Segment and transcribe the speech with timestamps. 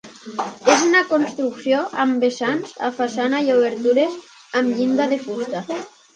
[0.75, 4.19] És una construcció amb vessants a façana i obertures
[4.63, 5.65] amb llinda de fusta.